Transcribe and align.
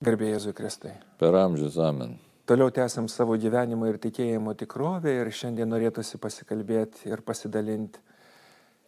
Garbėjai 0.00 0.32
Jėzui 0.32 0.54
Kristai. 0.56 0.94
Per 1.20 1.34
amžius 1.36 1.74
amen. 1.76 2.14
Toliau 2.48 2.72
tęsiam 2.72 3.04
savo 3.12 3.34
gyvenimo 3.36 3.84
ir 3.84 3.98
tikėjimo 4.00 4.54
tikrovę 4.56 5.12
ir 5.12 5.28
šiandien 5.28 5.68
norėtųsi 5.68 6.16
pasikalbėti 6.22 7.10
ir 7.10 7.20
pasidalinti, 7.20 8.00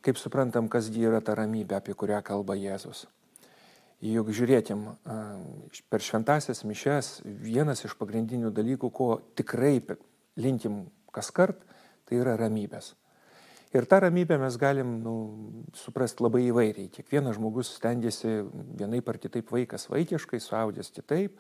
kaip 0.01 0.17
suprantam, 0.17 0.71
kasgi 0.73 1.05
yra 1.11 1.21
ta 1.21 1.35
ramybė, 1.37 1.77
apie 1.83 1.93
kurią 1.93 2.23
kalba 2.25 2.57
Jėzus. 2.57 3.05
Juk 4.01 4.33
žiūrėkim, 4.33 4.87
per 5.93 6.01
šventasias 6.01 6.65
mišes 6.65 7.13
vienas 7.45 7.85
iš 7.85 7.93
pagrindinių 8.01 8.49
dalykų, 8.57 8.89
ko 8.89 9.11
tikrai 9.37 9.83
linkim 10.41 10.87
kas 11.13 11.29
kart, 11.29 11.61
tai 12.09 12.23
yra 12.25 12.39
ramybės. 12.41 12.95
Ir 13.73 13.87
tą 13.89 14.01
ramybę 14.01 14.37
mes 14.39 14.57
galim 14.61 14.99
nu, 15.01 15.13
suprasti 15.73 16.21
labai 16.21 16.43
įvairiai. 16.51 16.91
Kiekvienas 16.93 17.39
žmogus 17.39 17.71
stengiasi 17.79 18.43
vienaip 18.77 19.07
ar 19.09 19.17
kitaip 19.17 19.49
vaikas 19.49 19.89
vaikiškai, 19.89 20.41
suaudęs 20.45 20.93
kitaip, 20.93 21.39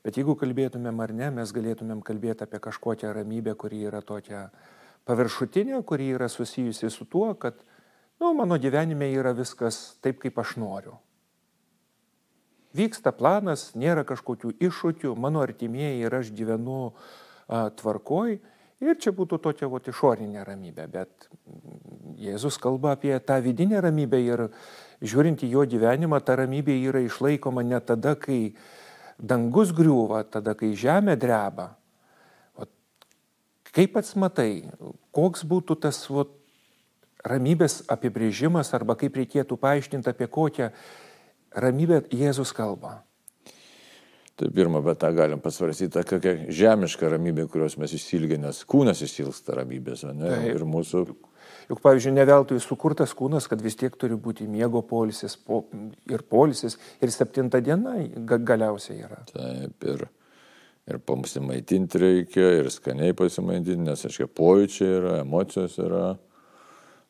bet 0.00 0.16
jeigu 0.16 0.32
kalbėtumėm 0.40 1.02
ar 1.04 1.12
ne, 1.12 1.28
mes 1.40 1.52
galėtumėm 1.52 2.00
kalbėti 2.06 2.46
apie 2.46 2.62
kažkokią 2.64 3.12
ramybę, 3.12 3.52
kuri 3.60 3.82
yra 3.90 4.00
tokia 4.00 4.46
paviršutinė, 5.04 5.82
kuri 5.84 6.08
yra 6.16 6.30
susijusi 6.32 6.88
su 6.88 7.04
tuo, 7.04 7.34
kad 7.36 7.60
nu, 8.16 8.32
mano 8.32 8.56
gyvenime 8.56 9.10
yra 9.12 9.34
viskas 9.36 9.98
taip, 10.00 10.22
kaip 10.24 10.40
aš 10.40 10.56
noriu. 10.56 10.96
Vyksta 12.74 13.12
planas, 13.12 13.74
nėra 13.76 14.06
kažkokių 14.08 14.56
iššūkių, 14.56 15.12
mano 15.20 15.44
artimieji 15.44 16.08
ir 16.08 16.16
aš 16.16 16.32
gyvenu 16.32 16.80
a, 16.88 17.68
tvarkoj 17.76 18.40
Ir 18.82 18.98
čia 18.98 19.12
būtų 19.14 19.38
tokia 19.38 19.68
vat, 19.70 19.86
išorinė 19.88 20.42
ramybė, 20.44 20.86
bet 20.90 21.28
Jėzus 22.18 22.58
kalba 22.58 22.94
apie 22.96 23.14
tą 23.22 23.38
vidinę 23.44 23.78
ramybę 23.84 24.18
ir 24.18 24.48
žiūrint 25.04 25.44
į 25.46 25.52
jo 25.54 25.62
gyvenimą, 25.70 26.18
ta 26.24 26.36
ramybė 26.40 26.74
yra 26.90 27.04
išlaikoma 27.04 27.62
ne 27.62 27.78
tada, 27.80 28.16
kai 28.18 28.56
dangus 29.18 29.70
griūva, 29.74 30.24
tada, 30.26 30.56
kai 30.58 30.72
žemė 30.78 31.14
dreba. 31.20 31.70
Vat, 32.58 32.70
kaip 33.70 33.94
pats 33.94 34.16
matai, 34.18 34.66
koks 35.14 35.46
būtų 35.46 35.78
tas 35.86 36.02
vat, 36.10 36.34
ramybės 37.24 37.82
apibrėžimas 37.88 38.74
arba 38.76 38.98
kaip 39.00 39.16
reikėtų 39.16 39.56
paaiškinti, 39.60 40.10
apie 40.10 40.28
kokią 40.28 40.70
ramybę 41.54 42.02
Jėzus 42.12 42.52
kalba? 42.52 42.98
Tai 44.34 44.48
pirmą, 44.50 44.80
bet 44.82 44.98
tą 44.98 45.12
galim 45.14 45.38
pasvarstyti, 45.38 46.02
kokia 46.10 46.32
žemiška 46.50 47.06
ramybė, 47.12 47.44
kurios 47.52 47.76
mes 47.78 47.92
įsilgė, 47.94 48.40
nes 48.42 48.64
kūnas 48.66 48.98
įsilgsta 49.06 49.54
ramybės, 49.60 50.02
ne? 50.10 50.26
Taip. 50.26 50.48
Ir 50.56 50.64
mūsų... 50.66 51.02
Juk, 51.68 51.78
pavyzdžiui, 51.84 52.16
ne 52.16 52.24
veltui 52.26 52.58
sukurtas 52.60 53.14
kūnas, 53.14 53.46
kad 53.48 53.62
vis 53.62 53.78
tiek 53.78 53.94
turi 54.00 54.18
būti 54.20 54.48
miego 54.50 54.82
polisis 54.84 55.36
po, 55.38 55.62
ir 56.10 56.26
polisis, 56.26 56.74
ir 56.98 57.14
septinta 57.14 57.62
diena 57.62 57.94
ga, 58.26 58.40
galiausiai 58.50 59.04
yra. 59.06 59.20
Taip, 59.30 59.86
ir, 59.94 60.02
ir 60.90 61.00
pasimaitinti 61.06 62.02
reikia, 62.02 62.50
ir 62.58 62.72
skaniai 62.74 63.14
pasimaitinti, 63.16 63.84
nes, 63.86 64.02
aiškiai, 64.10 64.32
pojūčiai 64.34 64.96
yra, 64.98 65.16
emocijos 65.22 65.78
yra. 65.86 66.08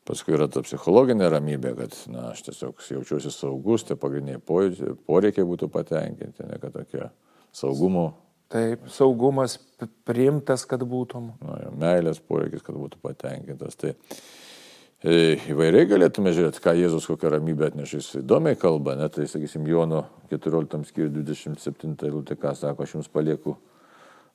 Paskui 0.05 0.35
yra 0.37 0.45
ta 0.51 0.61
psichologinė 0.61 1.31
ramybė, 1.33 1.71
kad 1.79 1.95
na, 2.13 2.27
aš 2.35 2.43
tiesiog 2.45 2.83
jaučiuosi 2.93 3.31
saugus, 3.33 3.87
tai 3.87 3.97
pagrindiniai 3.97 4.41
poreikiai 4.45 5.47
būtų 5.49 5.69
patenkinti, 5.73 6.45
ne 6.45 6.59
kad 6.61 6.75
tokie 6.75 7.07
saugumo. 7.55 8.11
Taip, 8.53 8.85
saugumas 8.93 9.57
priimtas, 10.05 10.67
kad 10.69 10.85
būtum. 10.85 11.31
Na, 11.41 11.57
jo, 11.63 11.71
meilės 11.81 12.21
poreikis, 12.21 12.61
kad 12.61 12.77
būtų 12.77 13.01
patenkintas. 13.01 13.79
Tai 13.81 13.95
e, 13.95 15.39
įvairiai 15.49 15.89
galėtume 15.89 16.35
žiūrėti, 16.37 16.61
ką 16.61 16.75
Jėzus 16.77 17.09
kokią 17.09 17.33
ramybę 17.33 17.71
atneša. 17.71 18.03
Jis 18.03 18.11
įdomiai 18.21 18.61
kalba, 18.61 18.93
net 18.99 19.17
tai, 19.17 19.25
sakysim, 19.31 19.65
Jono 19.65 20.03
14 20.29 20.85
skyriui 20.91 21.15
27 21.17 21.97
eilutė, 22.05 22.37
ką 22.37 22.53
sako, 22.53 22.85
aš 22.85 22.99
jums 22.99 23.09
palieku 23.09 23.57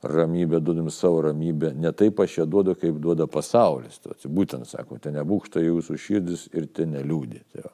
ramybę, 0.03 0.61
duodam 0.61 0.91
savo 0.91 1.23
ramybę, 1.23 1.75
ne 1.75 1.93
taip 1.93 2.21
aš 2.21 2.39
ją 2.39 2.47
duodu, 2.47 2.75
kaip 2.75 2.99
duoda 2.99 3.27
pasaulis. 3.29 4.01
Tai 4.01 4.15
būtent 4.33 4.69
sako, 4.69 4.99
ten 4.99 5.19
nebūkšta 5.19 5.61
jūsų 5.61 5.99
širdis 6.01 6.47
ir 6.57 6.71
ten 6.73 6.95
neliūdė. 6.97 7.43
Tai, 7.53 7.73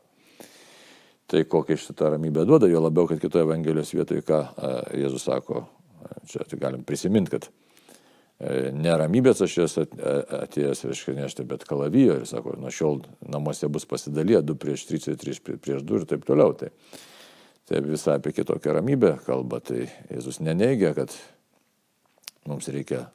tai 1.30 1.44
kokią 1.46 1.78
šitą 1.78 2.10
ramybę 2.16 2.46
duoda, 2.48 2.70
jo 2.70 2.82
labiau, 2.82 3.06
kad 3.06 3.22
kitoje 3.22 3.46
Evangelijos 3.46 3.94
vietoje, 3.94 4.24
ką 4.26 4.42
Jėzus 4.98 5.28
sako, 5.28 5.68
čia 6.26 6.42
tai 6.50 6.58
galim 6.58 6.82
prisiminti, 6.86 7.36
kad 7.36 7.46
e, 7.46 8.72
neramybės 8.74 9.44
aš 9.46 9.56
jas 9.60 9.78
atėjęs, 9.78 10.82
reiškia, 10.90 11.14
nešti, 11.20 11.46
bet 11.46 11.66
kalavijo 11.68 12.18
ir 12.18 12.26
sako, 12.26 12.56
nuo 12.58 12.74
šiol 12.74 13.04
namuose 13.22 13.70
bus 13.70 13.86
pasidalyję 13.86 14.42
2 14.50 14.58
prieš 14.66 14.88
3, 14.90 15.14
3 15.22 15.46
prieš 15.62 15.86
2 15.86 16.02
ir 16.02 16.10
taip 16.10 16.26
toliau. 16.26 16.58
Tai, 16.58 16.74
tai 17.70 17.86
visai 17.86 18.18
apie 18.18 18.34
kitokią 18.34 18.74
ramybę 18.80 19.16
kalba, 19.26 19.62
tai 19.62 19.86
Jėzus 20.10 20.42
neneigia, 20.42 20.90
kad 20.98 21.14
mums 22.50 22.68
reikia 22.72 23.06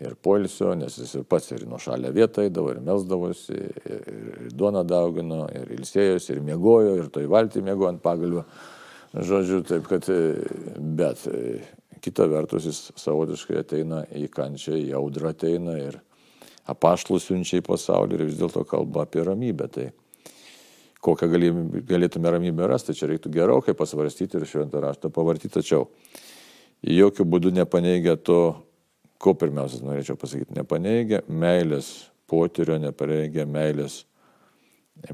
ir 0.00 0.14
poilsio, 0.22 0.72
nes 0.78 0.96
jis 0.96 1.14
ir 1.18 1.24
pats 1.28 1.50
ir 1.52 1.66
nuo 1.68 1.78
šalia 1.82 2.12
vietą 2.14 2.44
įdavo, 2.48 2.72
ir 2.72 2.82
melsdavosi, 2.84 3.56
ir, 3.56 4.10
ir 4.44 4.52
duoną 4.56 4.84
daugino, 4.88 5.42
ir 5.52 5.72
ilsėjosi, 5.76 6.32
ir 6.34 6.44
mėgojo, 6.46 6.94
ir 7.00 7.10
toj 7.12 7.28
valtį 7.30 7.64
mėgo 7.66 7.88
ant 7.90 8.02
pagalio. 8.04 8.46
Žodžiu, 9.10 9.64
taip 9.66 9.88
kad, 9.90 10.06
bet 10.78 11.24
kita 12.00 12.28
vertus 12.30 12.68
jis 12.68 12.78
savotiškai 13.00 13.58
ateina 13.60 14.04
į 14.16 14.28
kančią, 14.32 14.76
į 14.78 14.92
audrą 14.96 15.34
ateina 15.34 15.74
ir 15.80 15.98
apaštlus 16.70 17.26
siunčia 17.26 17.58
į 17.60 17.66
pasaulį 17.66 18.16
ir 18.16 18.28
vis 18.28 18.38
dėlto 18.38 18.62
kalba 18.68 19.04
apie 19.04 19.24
ramybę. 19.26 19.66
Tai 19.74 19.88
kokią 21.02 21.28
galėtume 21.88 22.32
ramybę 22.32 22.68
rasti, 22.70 22.94
čia 22.96 23.10
reiktų 23.10 23.32
gerokai 23.34 23.74
pasvarstyti 23.76 24.38
ir 24.38 24.46
šventą 24.48 24.82
raštą 24.84 25.10
pavartyti, 25.12 25.52
tačiau 25.58 25.88
jokių 26.86 27.26
būdų 27.28 27.52
nepaneigia 27.56 28.16
to, 28.16 28.40
ko 29.20 29.34
pirmiausia 29.36 29.82
norėčiau 29.84 30.16
pasakyti, 30.20 30.56
nepaneigia 30.56 31.22
meilės 31.28 32.10
potyrio, 32.30 32.78
nepaneigia 32.80 33.44
meilės 33.48 34.04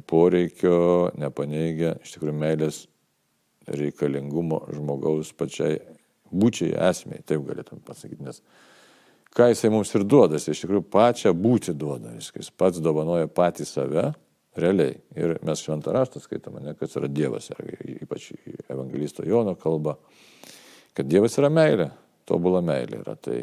poreikio, 0.07 1.11
nepaneigia 1.19 1.97
iš 2.03 2.17
tikrųjų 2.17 2.37
meilės 2.39 2.85
reikalingumo 3.67 4.63
žmogaus 4.75 5.33
pačiai 5.35 5.81
būčiai 6.31 6.75
esmiai, 6.89 7.25
taip 7.27 7.43
galėtum 7.47 7.81
pasakyti, 7.87 8.23
nes 8.27 8.43
ką 9.37 9.51
jisai 9.51 9.71
mums 9.75 9.93
ir 9.95 10.07
duoda, 10.07 10.39
jis 10.39 10.55
iš 10.55 10.63
tikrųjų 10.65 10.87
pačią 10.91 11.35
būti 11.35 11.75
duoda, 11.75 12.15
jis 12.19 12.51
pats 12.55 12.83
dovanoja 12.83 13.31
patį 13.31 13.67
save, 13.69 14.07
realiai. 14.57 14.97
Ir 15.17 15.37
mes 15.45 15.63
šventą 15.63 15.93
raštą 15.95 16.23
skaitome, 16.23 16.63
ne, 16.65 16.75
kas 16.79 16.97
yra 16.99 17.11
Dievas, 17.13 17.51
ypač 18.01 18.31
evangelisto 18.73 19.27
Jono 19.27 19.55
kalba 19.61 19.97
kad 20.97 21.09
Dievas 21.09 21.37
yra 21.41 21.51
meilė, 21.53 21.91
tobula 22.29 22.63
meilė 22.65 23.03
yra. 23.03 23.17
Tai 23.21 23.43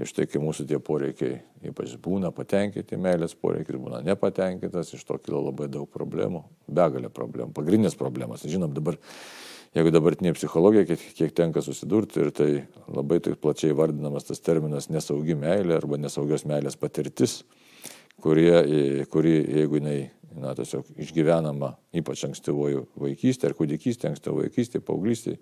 iš 0.00 0.14
tai, 0.16 0.28
kai 0.30 0.40
mūsų 0.42 0.66
tie 0.70 0.78
poreikiai 0.82 1.40
ypač 1.68 1.94
būna 2.02 2.32
patenkinti, 2.34 2.98
meilės 3.00 3.34
poreikis 3.38 3.78
būna 3.78 4.02
nepatenkintas, 4.06 4.92
iš 4.96 5.04
to 5.06 5.18
kilo 5.22 5.42
labai 5.46 5.68
daug 5.70 5.88
problemų, 5.92 6.42
begalė 6.66 7.10
problemų, 7.12 7.54
pagrindinės 7.56 7.96
problemas. 7.98 8.44
Žinom, 8.48 8.72
dabar, 8.74 8.98
jeigu 9.76 9.92
dabartinė 9.94 10.34
psichologija, 10.36 10.86
kiek, 10.90 11.04
kiek 11.18 11.34
tenka 11.38 11.62
susidurti 11.64 12.22
ir 12.24 12.32
tai 12.34 12.50
labai 12.88 13.20
taip 13.24 13.38
plačiai 13.42 13.76
vardinamas 13.78 14.26
tas 14.28 14.42
terminas 14.42 14.90
nesaugi 14.90 15.36
meilė 15.38 15.78
arba 15.78 16.00
nesaugios 16.00 16.46
meilės 16.48 16.78
patirtis, 16.80 17.42
kurie, 18.22 19.04
kuri, 19.12 19.36
jeigu 19.60 19.78
jinai 19.78 19.98
na, 20.32 20.54
tiesiog 20.56 20.88
išgyvenama, 21.04 21.76
ypač 22.00 22.24
ankstyvojo 22.26 22.86
vaikystė 22.98 23.50
ar 23.50 23.56
kūdikystė, 23.58 24.10
ankstyvojo 24.10 24.48
vaikystė, 24.48 24.80
paauglystė, 24.82 25.36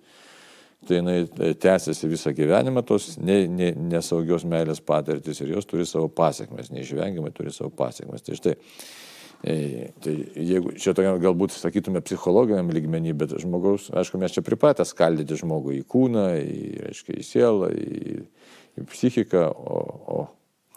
tai 0.86 0.96
jinai 0.96 1.18
e, 1.24 1.52
tęsiasi 1.54 2.08
visą 2.08 2.32
gyvenimą, 2.36 2.82
tos 2.86 3.14
ne, 3.20 3.42
ne, 3.48 3.70
nesaugios 3.92 4.46
meilės 4.48 4.80
patirtis 4.84 5.42
ir 5.42 5.52
jos 5.54 5.68
turi 5.68 5.86
savo 5.88 6.08
pasiekmes, 6.08 6.72
neišvengiamai 6.72 7.32
turi 7.36 7.52
savo 7.52 7.70
pasiekmes. 7.76 8.24
Tai 8.24 8.38
štai, 8.38 8.54
e, 9.44 9.56
tai 10.00 10.16
jeigu 10.34 10.72
čia 10.80 10.94
tokia 10.96 11.14
galbūt 11.20 11.54
sakytume 11.56 12.02
psichologiniam 12.06 12.72
lygmenį, 12.72 13.14
bet 13.22 13.36
žmogaus, 13.44 13.90
aišku, 13.92 14.20
mes 14.22 14.36
čia 14.36 14.44
pripratę 14.46 14.86
skaldyti 14.88 15.38
žmogų 15.42 15.76
į 15.78 15.86
kūną, 15.90 16.26
į, 16.40 16.60
reiškia, 16.88 17.16
į 17.20 17.28
sielą, 17.28 17.72
į, 17.76 18.20
į 18.80 18.88
psichiką, 18.94 19.48
o, 19.50 19.80
o 20.16 20.26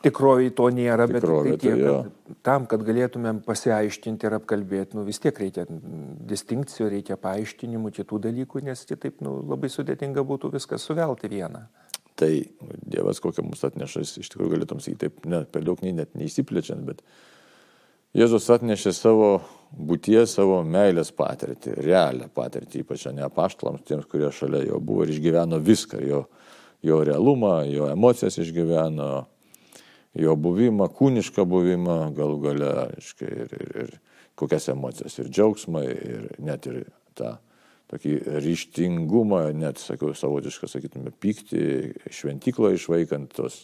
Tikroviai 0.03 0.51
to 0.51 0.67
nėra, 0.75 1.05
bet 1.07 1.23
tai 1.23 1.55
tiek, 1.61 1.79
kad 1.79 2.39
tam, 2.43 2.65
kad 2.67 2.81
galėtumėm 2.83 3.39
pasiaiškinti 3.45 4.27
ir 4.27 4.35
apkalbėti, 4.35 4.97
nu, 4.99 5.05
vis 5.07 5.21
tiek 5.23 5.37
reikia 5.39 5.63
distinkcijų, 5.69 6.89
reikia 6.97 7.15
paaiškinimų 7.23 7.93
kitų 7.95 8.19
dalykų, 8.25 8.65
nes 8.67 8.83
kitaip 8.89 9.23
nu, 9.23 9.37
labai 9.47 9.71
sudėtinga 9.71 10.25
būtų 10.27 10.51
viskas 10.57 10.83
suvelti 10.89 11.31
vieną. 11.31 11.63
Tai 12.19 12.29
Dievas 12.83 13.23
kokią 13.23 13.45
mums 13.47 13.63
atneša, 13.65 14.03
iš 14.03 14.33
tikrųjų 14.33 14.57
galėtum 14.57 14.83
sakyti 14.83 15.07
taip, 15.07 15.23
ne, 15.25 15.45
per 15.49 15.63
daug 15.65 15.79
nei 15.81 15.95
net 15.95 16.11
neįsiplečiant, 16.19 16.83
bet 16.85 17.01
Jėzus 18.13 18.45
atnešė 18.53 18.91
savo 18.93 19.29
būties, 19.73 20.35
savo 20.35 20.59
meilės 20.61 21.09
patirtį, 21.17 21.79
realią 21.79 22.27
patirtį, 22.29 22.83
ypač 22.83 23.07
ne 23.09 23.23
apaštalams, 23.25 23.81
tiems, 23.87 24.05
kurie 24.05 24.29
šalia 24.29 24.61
jo 24.67 24.77
buvo 24.77 25.07
ir 25.07 25.15
išgyveno 25.15 25.57
viską, 25.57 26.01
jo, 26.05 26.19
jo 26.85 26.99
realumą, 27.07 27.63
jo 27.71 27.87
emocijas 27.89 28.37
išgyveno, 28.43 29.09
jo 30.19 30.35
buvimą, 30.37 30.89
kūnišką 30.93 31.45
buvimą, 31.49 31.97
galų 32.17 32.39
gale, 32.43 32.69
aiškiai, 32.97 33.31
ir, 33.45 33.55
ir, 33.57 33.73
ir 33.83 33.95
kokias 34.39 34.69
emocijas, 34.73 35.17
ir 35.19 35.31
džiaugsmą, 35.33 35.83
ir 35.89 36.29
net 36.43 36.69
ir 36.69 36.83
tą 37.17 37.35
tokį 37.93 38.15
ryštingumą, 38.41 39.43
net, 39.57 39.81
sakiau, 39.81 40.13
savotišką, 40.17 40.69
sakytume, 40.71 41.13
pyktį, 41.21 41.65
šventyklo 42.13 42.71
išvaikant 42.73 43.33
tos 43.37 43.63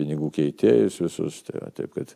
pinigų 0.00 0.30
keitėjus 0.38 1.00
visus. 1.02 1.42
Tai, 1.48 1.66
taip, 1.76 1.92
kad 1.96 2.14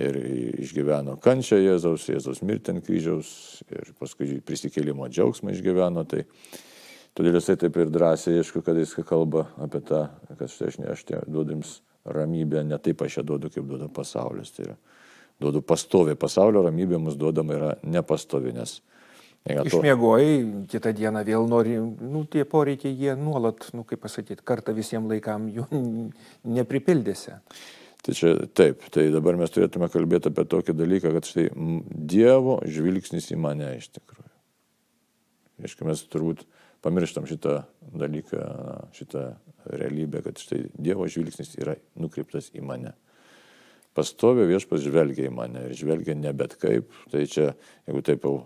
ir 0.00 0.16
išgyveno 0.64 1.18
kančią 1.20 1.58
Jėzaus, 1.60 2.08
Jėzaus 2.08 2.40
mirtį 2.46 2.76
ant 2.76 2.86
kryžiaus 2.86 3.32
ir 3.68 3.92
paskui 4.00 4.38
prisikėlimo 4.46 5.08
džiaugsmą 5.12 5.52
išgyveno. 5.52 6.06
Tai 6.08 6.24
todėl 7.12 7.36
jisai 7.36 7.58
taip 7.60 7.76
ir 7.76 7.92
drąsiai, 7.92 8.40
aišku, 8.40 8.64
kad 8.64 8.78
jis 8.80 8.96
kalba 9.04 9.50
apie 9.60 9.82
tą, 9.84 10.06
kad 10.38 10.48
štai 10.48 10.72
aš, 10.72 10.80
ne, 10.80 10.92
aš 10.94 11.04
duodu 11.26 11.58
jums 11.58 11.80
ramybę, 12.04 12.64
ne 12.66 12.78
taip 12.82 13.02
aš 13.04 13.20
ją 13.20 13.26
duodu, 13.32 13.50
kaip 13.52 13.66
duoda 13.68 13.88
pasaulis. 13.92 14.54
Tai 14.56 14.70
yra, 14.70 14.78
duodu 15.42 15.62
pastovę. 15.66 16.16
Pasaulio 16.18 16.64
ramybė 16.66 16.98
mums 16.98 17.18
duodama 17.20 17.58
yra 17.58 17.76
nepastovi, 17.82 18.54
nes 18.56 18.80
Ja, 19.42 19.64
Išmiegojai, 19.66 20.66
kitą 20.70 20.92
dieną 20.94 21.24
vėl 21.26 21.48
nori, 21.50 21.74
nu, 21.82 22.20
tie 22.30 22.44
poreikiai 22.46 22.94
jie 22.94 23.16
nuolat, 23.18 23.64
nu, 23.74 23.82
kaip 23.82 23.98
pasakyti, 24.04 24.44
kartą 24.46 24.70
visiems 24.76 25.10
laikam 25.10 25.48
jų 25.50 25.66
nepripildėsi. 26.58 27.34
Tai 28.06 28.14
čia 28.18 28.32
taip, 28.54 28.86
tai 28.94 29.08
dabar 29.14 29.38
mes 29.38 29.50
turėtume 29.50 29.88
kalbėti 29.90 30.30
apie 30.30 30.44
tokį 30.50 30.76
dalyką, 30.78 31.10
kad 31.16 31.26
štai 31.26 31.48
Dievo 31.90 32.60
žvilgsnis 32.66 33.32
į 33.34 33.38
mane 33.42 33.68
iš 33.80 33.90
tikrųjų. 33.98 34.30
Aišku, 35.66 35.86
mes 35.90 36.02
turbūt 36.10 36.46
pamirštam 36.82 37.26
šitą 37.30 37.60
dalyką, 37.98 38.46
šitą 38.94 39.26
realybę, 39.66 40.22
kad 40.26 40.40
štai 40.40 40.64
Dievo 40.74 41.06
žvilgsnis 41.10 41.54
yra 41.60 41.76
nukreiptas 42.00 42.50
į 42.56 42.64
mane. 42.66 42.94
Pastovė 43.92 44.46
viešpas 44.48 44.80
žvelgia 44.86 45.28
į 45.28 45.34
mane 45.36 45.66
ir 45.68 45.76
žvelgia 45.76 46.16
ne 46.16 46.32
bet 46.36 46.56
kaip. 46.60 46.88
Tai 47.12 47.26
čia, 47.28 47.50
jeigu 47.86 48.00
taip 48.06 48.24
jau 48.24 48.36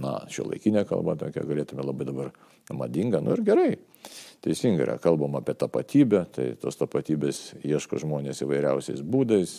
na, 0.00 0.16
šio 0.32 0.48
laikinė 0.48 0.84
kalba, 0.88 1.16
tokia 1.20 1.44
galėtume 1.46 1.84
labai 1.84 2.06
dabar 2.08 2.32
madinga, 2.72 3.20
nu 3.22 3.34
ir 3.36 3.44
gerai. 3.44 3.70
Teisingai 4.44 4.84
yra, 4.86 4.98
kalbam 5.00 5.36
apie 5.38 5.54
tapatybę, 5.56 6.24
tai 6.34 6.50
tos 6.60 6.78
tapatybės 6.80 7.54
ieško 7.64 8.00
žmonės 8.02 8.42
įvairiausiais 8.44 9.04
būdais, 9.04 9.52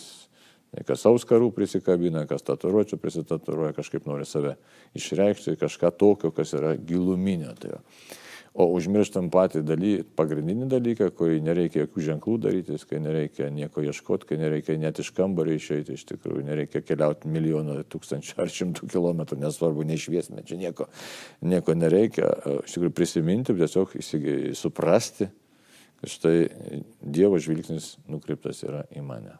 kas 0.86 1.06
auskarų 1.08 1.50
prisikabina, 1.54 2.26
kas 2.28 2.44
tatuiruočių 2.46 2.98
prisitatuiruoja, 3.00 3.74
kažkaip 3.78 4.06
nori 4.06 4.26
save 4.28 4.56
išreikšti, 4.98 5.56
kažką 5.62 5.92
tokio, 5.98 6.32
kas 6.34 6.54
yra 6.58 6.74
giluminio. 6.76 7.54
Tai 7.58 7.78
O 8.56 8.70
užmirštam 8.72 9.26
patį 9.28 9.60
daly, 9.68 9.90
pagrindinį 10.16 10.66
dalyką, 10.72 11.10
kurį 11.18 11.42
nereikia 11.44 11.82
jokių 11.82 12.04
ženklų 12.06 12.36
daryti, 12.40 12.78
kai 12.88 13.02
nereikia 13.04 13.50
nieko 13.52 13.82
ieškoti, 13.84 14.30
kai 14.30 14.38
nereikia 14.40 14.78
net 14.80 14.96
iš 15.02 15.10
kambario 15.16 15.58
išeiti, 15.58 15.98
iš 15.98 16.06
tikrųjų 16.08 16.46
nereikia 16.46 16.80
keliauti 16.80 17.28
milijoną, 17.28 17.82
tūkstančių 17.92 18.38
ar 18.40 18.52
šimtų 18.54 18.88
kilometrų, 18.94 19.38
nesvarbu, 19.42 19.84
neišviesime, 19.90 20.44
čia 20.48 20.56
nieko, 20.62 20.88
nieko 21.44 21.76
nereikia. 21.76 22.30
Iš 22.62 22.78
tikrųjų 22.78 22.94
prisiminti, 22.96 23.58
tiesiog 23.60 23.92
įsigiai, 24.00 24.54
suprasti, 24.56 25.28
kad 26.00 26.14
štai 26.14 26.36
Dievo 27.04 27.36
žvilgsnis 27.36 27.98
nukreiptas 28.08 28.64
yra 28.64 28.86
į 28.96 29.04
mane. 29.04 29.36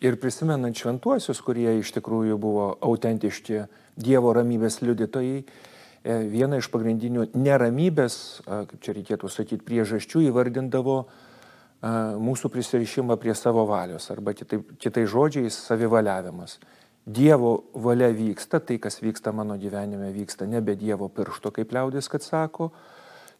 Ir 0.00 0.16
prisimenant 0.20 0.80
šventuosius, 0.80 1.44
kurie 1.44 1.68
iš 1.82 1.92
tikrųjų 1.98 2.40
buvo 2.40 2.72
autentiški 2.80 3.66
Dievo 4.00 4.32
ramybės 4.36 4.80
liudytojai, 4.80 5.44
vieną 6.04 6.60
iš 6.60 6.68
pagrindinių 6.72 7.30
neramybės, 7.32 8.16
kaip 8.44 8.80
čia 8.84 8.94
reikėtų 8.98 9.30
sakyti, 9.32 9.64
priežasčių 9.64 10.26
įvardindavo 10.28 10.98
mūsų 12.24 12.50
prisirišimą 12.52 13.16
prie 13.20 13.34
savo 13.36 13.64
valios 13.68 14.10
arba 14.12 14.32
kitai, 14.36 14.60
kitai 14.80 15.04
žodžiais 15.10 15.56
savivaliavimas. 15.66 16.58
Dievo 17.04 17.66
valia 17.76 18.08
vyksta, 18.16 18.62
tai 18.64 18.78
kas 18.80 19.02
vyksta 19.04 19.32
mano 19.36 19.58
gyvenime 19.60 20.08
vyksta 20.14 20.48
nebe 20.48 20.72
Dievo 20.80 21.10
piršto, 21.12 21.52
kaip 21.52 21.74
liaudės, 21.76 22.08
kad 22.08 22.24
sako, 22.24 22.70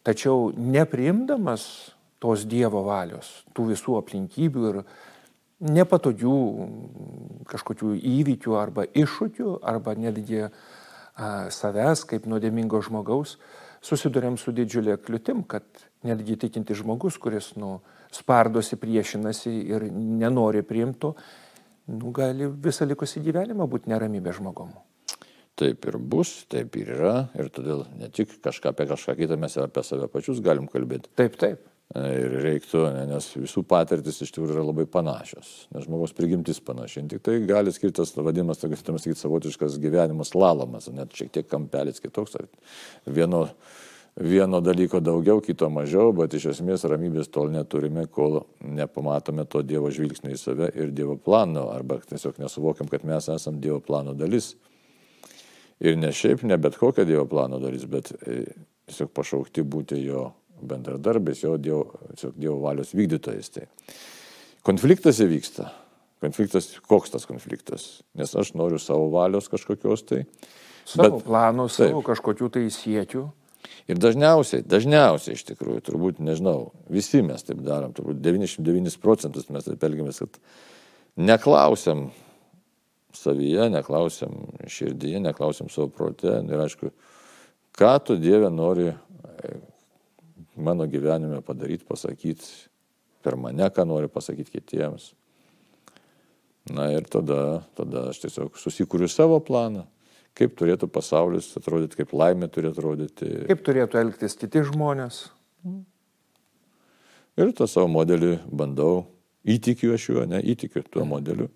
tačiau 0.05 0.51
nepriimdamas 0.53 1.65
tos 2.21 2.45
Dievo 2.45 2.83
valios, 2.85 3.41
tų 3.57 3.71
visų 3.73 3.97
aplinkybių 4.03 4.69
ir 4.69 4.79
nepatogių 5.65 6.37
kažkokių 7.49 7.95
įvykių 7.97 8.57
arba 8.59 8.85
iššūkių, 8.85 9.57
arba 9.65 9.95
netgi 9.97 10.45
savęs 11.15 12.03
kaip 12.09 12.25
nuodėmingo 12.27 12.81
žmogaus, 12.83 13.37
susidurėm 13.85 14.39
su 14.41 14.53
didžiulė 14.55 14.97
kliūtim, 15.01 15.43
kad 15.47 15.65
netgi 16.05 16.37
tikinti 16.45 16.75
žmogus, 16.77 17.19
kuris 17.21 17.53
nu, 17.59 17.79
spardosi, 18.13 18.79
priešinasi 18.79 19.53
ir 19.75 19.87
nenori 19.91 20.63
priimto, 20.65 21.15
nu, 21.91 22.11
gali 22.15 22.49
visą 22.49 22.87
likusį 22.89 23.23
gyvenimą 23.27 23.69
būti 23.69 23.91
neramybė 23.93 24.35
žmogumu. 24.39 24.83
Taip 25.55 25.85
ir 25.87 25.95
bus, 25.97 26.41
taip 26.51 26.75
ir 26.75 26.89
yra, 26.97 27.13
ir 27.39 27.47
todėl 27.53 27.85
ne 27.95 28.09
tik 28.11 28.33
kažką 28.43 28.73
apie 28.73 28.89
kažką 28.89 29.15
kitą 29.21 29.39
mes 29.39 29.55
apie 29.61 29.85
save 29.87 30.09
pačius 30.11 30.43
galim 30.43 30.67
kalbėti. 30.67 31.07
Taip, 31.15 31.39
taip 31.39 31.63
ir 31.93 32.35
reiktų, 32.41 32.81
nes 33.11 33.27
visų 33.37 33.61
patirtis 33.69 34.17
iš 34.23 34.33
tikrųjų 34.33 34.55
yra 34.55 34.65
labai 34.65 34.87
panašios, 34.89 35.51
nes 35.75 35.85
žmogaus 35.85 36.15
prigimtis 36.17 36.59
panaši. 36.65 37.05
Tik 37.11 37.23
tai 37.25 37.37
gali 37.45 37.73
skirtas, 37.75 38.15
vadinamas, 38.17 38.59
tai 38.59 38.71
galėtume 38.71 38.99
sakyti, 39.01 39.21
savotiškas 39.21 39.77
gyvenimas 39.83 40.33
lalamas, 40.35 40.89
net 40.93 41.13
šiek 41.15 41.31
tiek 41.35 41.49
kampelis 41.51 42.01
kitoks. 42.03 42.39
Vieno, 43.05 43.45
vieno 44.17 44.61
dalyko 44.65 44.99
daugiau, 45.03 45.43
kito 45.45 45.69
mažiau, 45.69 46.11
bet 46.17 46.33
iš 46.35 46.49
esmės 46.55 46.87
ramybės 46.89 47.29
tol 47.29 47.53
neturime, 47.53 48.07
kol 48.09 48.41
nepamatome 48.65 49.45
to 49.45 49.61
Dievo 49.61 49.91
žvilgsnio 49.93 50.33
į 50.33 50.39
save 50.41 50.71
ir 50.73 50.93
Dievo 50.95 51.19
plano, 51.21 51.69
arba 51.75 51.99
tiesiog 52.01 52.41
nesuvokiam, 52.41 52.89
kad 52.91 53.05
mes 53.05 53.29
esame 53.29 53.61
Dievo 53.61 53.79
plano 53.85 54.17
dalis. 54.17 54.55
Ir 55.83 55.99
ne 55.99 56.09
šiaip, 56.15 56.41
ne 56.47 56.57
bet 56.57 56.79
kokia 56.79 57.05
Dievo 57.05 57.27
plano 57.29 57.59
dalis, 57.61 57.85
bet 57.85 58.09
e, 58.23 58.41
tiesiog 58.89 59.13
pašaukti 59.13 59.63
būti 59.67 59.99
jo 60.01 60.31
bendradarbis, 60.61 61.43
jo 61.43 61.55
dievo, 61.61 61.85
dievo 62.35 62.59
valios 62.63 62.93
vykdytojas. 62.95 63.51
Tai 63.55 63.65
konfliktas 64.65 65.21
įvyksta. 65.23 65.69
Konfliktas, 66.23 66.71
koks 66.87 67.11
tas 67.13 67.27
konfliktas? 67.29 67.87
Nes 68.17 68.31
aš 68.39 68.53
noriu 68.57 68.79
savo 68.81 69.09
valios 69.13 69.49
kažkokios 69.51 70.05
tai. 70.07 70.23
Savo 70.85 71.17
bet, 71.17 71.25
planų, 71.27 71.67
savo 71.69 71.99
taip. 71.99 72.07
kažkokių 72.11 72.51
tai 72.55 72.67
siekių. 72.73 73.25
Ir 73.89 73.99
dažniausiai, 74.01 74.63
dažniausiai 74.65 75.35
iš 75.37 75.43
tikrųjų, 75.49 75.81
turbūt, 75.85 76.21
nežinau, 76.23 76.71
visi 76.89 77.21
mes 77.25 77.45
taip 77.45 77.61
darom, 77.65 77.93
turbūt 77.97 78.21
99 78.21 78.97
procentus 79.01 79.49
mes 79.53 79.65
taip 79.65 79.83
elgiamės, 79.85 80.21
kad 80.21 80.39
neklausiam 81.17 82.07
savyje, 83.15 83.67
neklausiam 83.73 84.33
širdyje, 84.69 85.21
neklausiam 85.23 85.69
savo 85.73 85.89
prote. 85.93 86.33
Ir 86.45 86.65
aišku, 86.65 86.91
ką 87.77 87.93
tu 88.05 88.17
Dieve 88.21 88.49
nori 88.53 88.89
mano 90.55 90.87
gyvenime 90.87 91.41
padaryti, 91.41 91.85
pasakyti, 91.87 92.45
per 93.23 93.35
mane, 93.35 93.69
ką 93.69 93.85
nori 93.87 94.09
pasakyti 94.11 94.57
kitiems. 94.57 95.13
Na 96.73 96.89
ir 96.93 97.05
tada, 97.09 97.61
tada 97.77 98.09
aš 98.09 98.23
tiesiog 98.23 98.57
susikūriu 98.57 99.09
savo 99.11 99.37
planą, 99.43 99.85
kaip 100.37 100.55
turėtų 100.57 100.89
pasaulis 100.91 101.51
atrodyti, 101.59 101.99
kaip 102.01 102.15
laimė 102.17 102.49
turi 102.53 102.71
atrodyti. 102.71 103.29
Kaip 103.51 103.61
turėtų 103.67 104.01
elgtis 104.01 104.37
kiti 104.39 104.63
žmonės. 104.65 105.27
Ir 107.35 107.51
tą 107.53 107.67
savo 107.69 107.91
modelį 107.91 108.39
bandau, 108.49 109.05
įtikiu 109.45 109.93
aš 109.93 110.09
juo, 110.09 110.25
ne, 110.29 110.41
įtikiu 110.41 110.81
tuo 110.89 111.05
modeliu. 111.07 111.51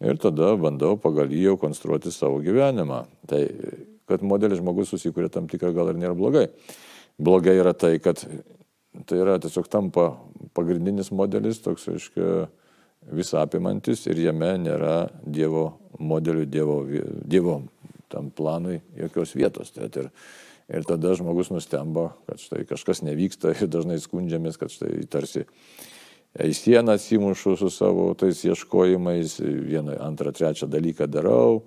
Ir 0.00 0.16
tada 0.18 0.54
bandau 0.56 0.96
pagal 0.98 1.30
jį 1.30 1.50
jau 1.50 1.56
konstruoti 1.60 2.10
savo 2.10 2.40
gyvenimą. 2.42 3.02
Tai, 3.28 3.42
kad 4.08 4.24
modelis 4.26 4.58
žmogus 4.58 4.90
susikūrė 4.90 5.28
tam 5.30 5.46
tikrą 5.46 5.74
gal 5.76 5.92
ir 5.92 6.00
nėra 6.00 6.16
blogai 6.18 6.48
blogai 7.20 7.56
yra 7.60 7.74
tai, 7.76 7.98
kad 8.02 8.22
tai 9.06 9.20
yra 9.22 9.38
tiesiog 9.42 9.68
tampa 9.70 10.10
pagrindinis 10.56 11.12
modelis, 11.14 11.60
toks, 11.62 11.86
aiškiai, 11.92 12.48
visą 13.16 13.40
apimantis 13.44 14.04
ir 14.10 14.18
jame 14.20 14.50
nėra 14.60 15.08
Dievo 15.24 15.64
modelių, 16.00 16.44
Dievo, 16.50 16.76
dievo 17.24 17.60
tam 18.12 18.30
planui 18.34 18.80
jokios 18.98 19.34
vietos. 19.38 19.72
Tai 19.72 19.88
ir, 19.88 20.10
ir 20.68 20.86
tada 20.88 21.14
žmogus 21.16 21.52
nustemba, 21.54 22.10
kad 22.28 22.42
štai 22.42 22.66
kažkas 22.68 23.04
nevyksta 23.06 23.54
ir 23.54 23.70
dažnai 23.72 24.00
skundžiamės, 24.02 24.58
kad 24.60 24.72
štai 24.74 25.06
tarsi 25.10 25.46
į 26.40 26.52
sieną 26.54 26.98
atsimušu 26.98 27.56
su 27.58 27.70
savo 27.74 28.10
tais 28.18 28.42
ieškojimais, 28.46 29.38
vieną, 29.40 29.96
antrą, 30.04 30.34
trečią 30.36 30.68
dalyką 30.70 31.08
darau 31.10 31.62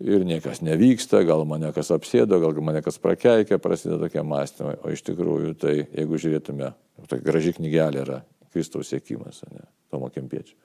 ir 0.00 0.24
niekas 0.26 0.62
nevyksta, 0.62 1.24
gal 1.26 1.44
mane 1.48 1.72
kas 1.74 1.90
apsėdo, 1.94 2.38
gal 2.42 2.54
mane 2.64 2.82
kas 2.86 3.00
prakeikė, 3.02 3.58
prasideda 3.62 4.00
tokie 4.06 4.22
mąstymai. 4.22 4.78
O 4.82 4.94
iš 4.94 5.02
tikrųjų, 5.10 5.54
tai 5.58 5.74
jeigu 5.82 6.20
žiūrėtume, 6.22 6.72
tai 7.10 7.20
graži 7.24 7.54
knygelė 7.58 8.04
yra 8.04 8.22
Kristaus 8.54 8.92
sėkimas, 8.92 9.42
ne, 9.52 9.66
Tomo 9.90 10.10
Kempiečio. 10.14 10.56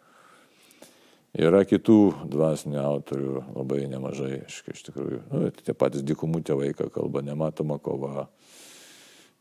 Yra 1.34 1.64
kitų 1.66 2.28
dvasinių 2.30 2.78
autorių 2.78 3.40
labai 3.56 3.88
nemažai, 3.90 4.44
iš, 4.44 4.60
iš 4.70 4.84
tikrųjų. 4.86 5.22
Nu, 5.32 5.48
tie 5.50 5.74
patys 5.74 6.06
dikumų 6.06 6.44
tėvai, 6.46 6.70
ką 6.78 6.92
kalba, 6.94 7.24
nematoma 7.26 7.80
kova. 7.82 8.28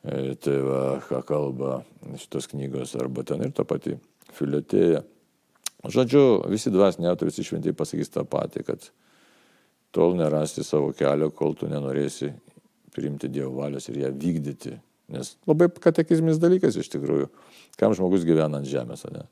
E, 0.00 0.32
tai 0.40 0.54
va, 0.64 0.80
ką 1.04 1.20
kalba 1.28 1.82
šitos 2.16 2.48
knygos, 2.54 2.96
arba 2.96 3.26
ten 3.28 3.44
ir 3.44 3.52
ta 3.52 3.66
pati 3.68 3.98
filiotėja. 4.32 5.04
Žodžiu, 5.84 6.24
visi 6.48 6.72
dvasiniai 6.72 7.12
autoriai 7.12 7.44
išventėjai 7.44 7.76
pasakys 7.76 8.12
tą 8.14 8.24
patį, 8.24 8.64
kad 8.70 8.88
tol 9.92 10.16
nerasti 10.18 10.64
savo 10.64 10.92
kelio, 10.96 11.30
kol 11.36 11.54
tu 11.58 11.68
nenorėsi 11.70 12.32
priimti 12.92 13.30
Dievo 13.32 13.54
valios 13.60 13.88
ir 13.88 14.02
ją 14.02 14.10
vykdyti. 14.16 14.74
Nes 15.12 15.34
labai 15.48 15.68
katekizmis 15.82 16.40
dalykas 16.40 16.76
iš 16.80 16.88
tikrųjų, 16.94 17.28
kam 17.80 17.94
žmogus 17.96 18.24
gyvena 18.28 18.60
ant 18.60 18.68
žemės, 18.68 19.04
ne? 19.12 19.26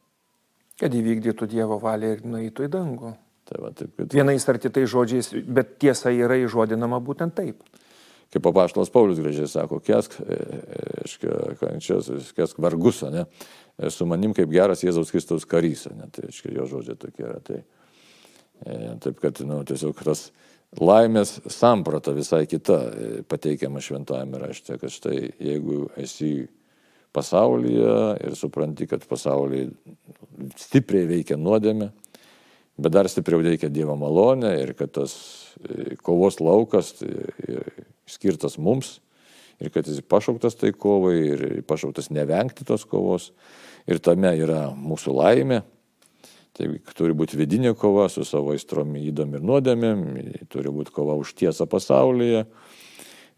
Kad 0.81 0.95
įvykdytų 0.97 1.49
Dievo 1.51 1.81
valią 1.81 2.15
ir 2.17 2.25
nueitų 2.25 2.69
į 2.69 2.73
dangų. 2.73 3.13
Tai 3.51 3.61
va, 3.65 3.73
taip, 3.77 3.93
kad... 3.97 4.13
Vienais 4.15 4.47
ar 4.49 4.61
kitais 4.63 4.89
žodžiais, 4.93 5.33
bet 5.49 5.77
tiesa 5.83 6.13
yra 6.15 6.39
įžodinama 6.41 7.01
būtent 7.05 7.35
taip. 7.37 7.65
Kaip 8.31 8.45
papaštalas 8.47 8.93
Paulius 8.95 9.19
gražiai 9.19 9.49
sako, 9.51 9.81
kesk, 9.83 10.15
aiškiai, 11.03 11.33
e, 11.35 11.57
kančias, 11.59 12.11
kesk 12.37 12.61
vargus, 12.63 13.03
ne? 13.11 13.25
Su 13.91 14.07
manim 14.07 14.37
kaip 14.37 14.53
geras 14.53 14.85
Jėzaus 14.85 15.11
Kristaus 15.11 15.49
karys, 15.51 15.89
ne? 15.91 16.07
Tai, 16.15 16.29
aiškiai, 16.31 16.55
jo 16.61 16.69
žodžiai 16.71 17.01
tokie 17.01 17.27
yra. 17.27 17.41
Tai, 17.43 17.59
e, 18.63 18.79
taip, 19.03 19.19
kad, 19.25 19.43
nu, 19.49 19.59
tiesiog 19.67 19.99
tas 20.07 20.29
laimės 20.79 21.41
samprata 21.51 22.15
visai 22.15 22.45
kita 22.51 22.79
e, 22.79 23.09
pateikiama 23.27 23.83
šventajame 23.83 24.39
rašte, 24.39 24.79
kad 24.79 24.93
štai 24.93 25.33
jeigu 25.41 25.89
esi 25.99 26.47
pasaulyje 27.15 27.97
ir 28.29 28.37
supranti, 28.39 28.87
kad 28.91 29.03
pasaulyje 29.11 29.73
stipriai 30.61 31.09
veikia 31.11 31.39
nuodėmė, 31.41 31.91
bet 32.81 32.95
dar 32.95 33.11
stipriau 33.11 33.43
veikia 33.43 33.71
Dievo 33.73 33.97
malonė 33.99 34.55
ir 34.63 34.75
kad 34.79 34.95
tas 34.95 35.17
e, 35.59 35.97
kovos 35.99 36.39
laukas 36.41 36.95
e, 37.03 37.65
skirtas 38.11 38.57
mums 38.59 39.01
ir 39.61 39.75
kad 39.75 39.89
jis 39.91 40.01
pašauktas 40.07 40.57
tai 40.57 40.71
kovai 40.73 41.17
ir 41.19 41.43
pašauktas 41.69 42.09
nevengti 42.15 42.65
tos 42.65 42.87
kovos. 42.89 43.31
Ir 43.91 43.99
tame 43.99 44.31
yra 44.39 44.69
mūsų 44.77 45.13
laimė 45.17 45.63
Tai 46.59 46.67
turi 46.99 47.15
būti 47.15 47.39
vidinė 47.39 47.75
kova 47.79 48.09
su 48.11 48.25
savo 48.27 48.55
aistrom 48.57 48.97
įdom 48.99 49.37
ir 49.39 49.45
nuodėmėm, 49.47 50.05
turi 50.51 50.73
būti 50.75 50.93
kova 50.95 51.15
už 51.21 51.35
tiesą 51.39 51.67
pasaulyje 51.71 52.45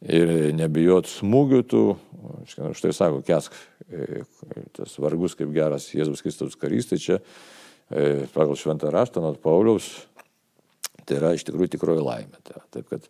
ir 0.03 0.33
nebijot 0.59 1.11
smūgių 1.11 1.61
tų, 1.71 1.83
štai 2.75 2.93
sako, 2.97 3.21
kesk 3.27 3.55
e, 3.87 4.25
tas 4.75 4.97
vargus 4.99 5.37
kaip 5.39 5.53
geras 5.55 5.91
Jėzus 5.93 6.25
Kristus 6.25 6.57
karys, 6.59 6.89
tai 6.91 6.99
čia 7.03 7.19
e, 7.21 8.25
pagal 8.35 8.57
šventą 8.59 8.91
raštą 8.91 9.23
nuo 9.23 9.37
Pauliaus, 9.39 9.93
tai 11.07 11.21
yra 11.21 11.35
iš 11.37 11.47
tikrųjų 11.47 11.77
tikroji 11.77 12.03
laimė. 12.03 12.41
Tai, 12.49 12.65
taip 12.75 12.89
kad 12.91 13.07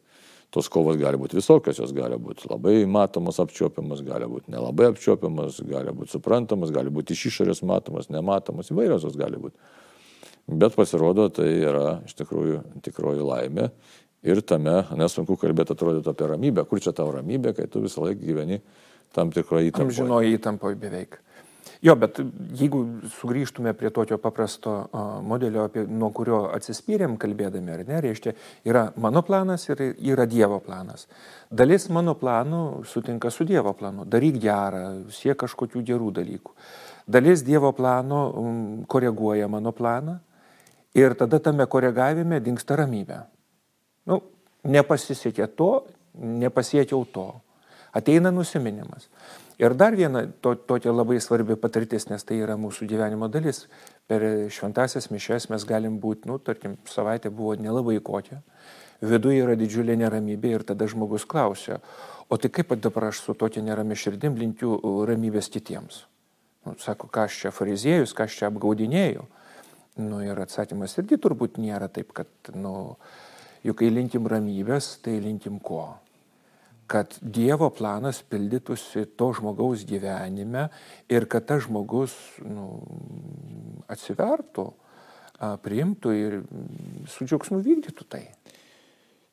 tos 0.53 0.69
kovos 0.73 0.99
gali 1.01 1.21
būti 1.21 1.39
visokios, 1.39 1.81
jos 1.81 1.95
gali 1.97 2.19
būti 2.21 2.51
labai 2.51 2.83
matomos, 2.85 3.41
apčiopiamas, 3.41 4.05
gali 4.05 4.29
būti 4.29 4.53
nelabai 4.53 4.91
apčiopiamas, 4.93 5.63
gali 5.65 5.95
būti 5.97 6.19
suprantamas, 6.19 6.75
gali 6.75 6.93
būti 6.93 7.17
iš 7.17 7.31
išorės 7.31 7.65
matomas, 7.65 8.11
nematomas, 8.13 8.69
įvairios 8.75 9.07
jos 9.09 9.17
gali 9.17 9.41
būti. 9.41 9.57
Bet 10.47 10.75
pasirodo, 10.77 11.29
tai 11.33 11.49
yra 11.63 12.01
iš 12.07 12.17
tikrųjų 12.19 12.63
tikroji 12.85 13.23
laimė. 13.25 13.69
Ir 14.23 14.39
tame 14.47 14.85
nesunku 14.99 15.35
kalbėti, 15.39 15.75
atrodytų 15.75 16.13
apie 16.13 16.31
ramybę. 16.31 16.65
Kur 16.71 16.83
čia 16.83 16.93
tavo 16.95 17.15
ramybė, 17.17 17.57
kai 17.57 17.67
tu 17.71 17.83
visą 17.83 18.05
laiką 18.05 18.23
gyveni 18.23 18.61
tam 19.15 19.33
tikroje 19.35 19.71
įtampoje? 19.71 19.99
Žinoji 19.99 20.37
įtampoje 20.39 20.79
beveik. 20.79 21.19
Jo, 21.83 21.97
bet 21.99 22.21
jeigu 22.55 22.85
sugrįžtume 23.11 23.73
prie 23.75 23.91
tokio 23.91 24.15
paprasto 24.23 24.75
modelio, 25.27 25.65
apie, 25.67 25.83
nuo 25.91 26.13
kurio 26.15 26.45
atsispyrėm 26.55 27.17
kalbėdami, 27.19 27.73
ar 27.75 27.83
ne, 27.89 27.99
reiškia, 28.05 28.35
yra 28.71 28.85
mano 29.03 29.25
planas 29.27 29.67
ir 29.67 29.83
yra 29.99 30.29
Dievo 30.31 30.61
planas. 30.63 31.09
Dalis 31.51 31.89
mano 31.91 32.15
planų 32.19 32.63
sutinka 32.87 33.33
su 33.35 33.47
Dievo 33.49 33.75
planu. 33.79 34.07
Daryk 34.07 34.39
gerą, 34.43 34.85
siek 35.11 35.39
kažkokių 35.43 35.83
gerų 35.91 36.13
dalykų. 36.21 36.55
Dalis 37.11 37.43
Dievo 37.43 37.73
plano 37.75 38.29
koreguoja 38.87 39.51
mano 39.51 39.75
planą 39.75 40.21
Ir 40.99 41.15
tada 41.17 41.41
tame 41.41 41.65
koregavime 41.71 42.41
dinksta 42.45 42.77
ramybė. 42.77 43.23
Nu, 44.09 44.21
nepasisekė 44.69 45.49
to, 45.57 45.71
nepasiekiau 46.19 47.07
to. 47.09 47.29
Ateina 47.93 48.33
nusiminimas. 48.33 49.09
Ir 49.61 49.75
dar 49.77 49.95
viena 49.97 50.25
to, 50.41 50.55
tokia 50.57 50.93
labai 50.95 51.19
svarbi 51.21 51.57
patirtis, 51.61 52.09
nes 52.09 52.25
tai 52.25 52.39
yra 52.41 52.57
mūsų 52.61 52.89
gyvenimo 52.89 53.29
dalis. 53.29 53.67
Per 54.09 54.25
šventasias 54.53 55.11
mišes 55.13 55.51
mes 55.53 55.67
galim 55.69 55.99
būti, 56.01 56.27
nu, 56.31 56.39
tarkim, 56.41 56.79
savaitė 56.89 57.31
buvo 57.31 57.55
nelabai 57.61 57.99
kokia, 58.03 58.41
viduje 59.05 59.45
yra 59.45 59.57
didžiulė 59.61 59.99
neramybė 60.01 60.55
ir 60.57 60.65
tada 60.73 60.89
žmogus 60.89 61.29
klausia, 61.29 61.83
o 62.33 62.41
tai 62.41 62.49
kaip 62.53 62.73
dabar 62.81 63.11
aš 63.11 63.21
su 63.27 63.37
tokia 63.39 63.63
nerami 63.63 63.99
širdim 63.99 64.41
linkiu 64.41 64.79
ramybės 65.09 65.53
kitiems? 65.53 66.07
Nu, 66.65 66.77
sako, 66.81 67.11
ką 67.13 67.27
aš 67.29 67.39
čia 67.45 67.53
fariziejus, 67.53 68.17
ką 68.17 68.25
aš 68.25 68.41
čia 68.41 68.49
apgaudinėjau. 68.49 69.27
Nu, 70.01 70.23
ir 70.25 70.39
atsakymas 70.41 70.95
irgi 70.97 71.19
turbūt 71.21 71.59
nėra 71.61 71.91
taip, 71.93 72.15
kad, 72.17 72.31
nu, 72.57 72.97
juk 73.61 73.83
kai 73.83 73.91
linkim 73.93 74.25
ramybės, 74.31 74.95
tai 75.05 75.19
linkim 75.21 75.59
ko? 75.61 75.85
Kad 76.89 77.19
Dievo 77.21 77.69
planas 77.73 78.23
pildytųsi 78.29 79.05
to 79.21 79.29
žmogaus 79.37 79.85
gyvenime 79.89 80.71
ir 81.13 81.29
kad 81.29 81.45
tas 81.49 81.67
žmogus 81.67 82.15
nu, 82.45 82.81
atsivertų, 83.93 84.71
priimtų 85.65 86.15
ir 86.17 86.39
su 87.13 87.29
džiaugsmu 87.29 87.61
vykdytų 87.61 88.09
tai. 88.09 88.23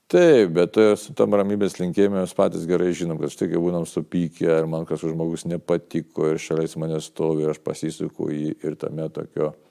Taip, 0.10 0.52
bet 0.58 0.76
su 1.00 1.14
tam 1.16 1.38
ramybės 1.38 1.78
linkėjime 1.80 2.18
mes 2.20 2.36
patys 2.36 2.66
gerai 2.68 2.90
žinom, 2.98 3.20
kad 3.22 3.32
štai 3.32 3.48
kai 3.52 3.62
būnam 3.62 3.88
supykę, 3.88 4.50
ar 4.58 4.68
man 4.68 4.88
kažkoks 4.90 5.14
žmogus 5.14 5.48
nepatiko 5.48 6.34
ir 6.34 6.42
šalia 6.42 6.68
manęs 6.82 7.12
stovi 7.14 7.46
ir 7.46 7.54
aš 7.54 7.64
pasisuku 7.64 8.32
jį 8.34 8.54
ir 8.66 8.80
tame 8.82 9.06
tokio 9.14 9.54
Na, 9.54 9.69